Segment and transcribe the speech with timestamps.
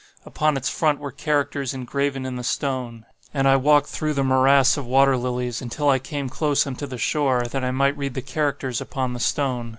[0.25, 3.05] Upon its front were characters engraven in the stone;
[3.35, 6.97] and I walked through the morass of water lilies, until I came close unto the
[6.97, 9.69] shore, that I might read the characters upon the stone.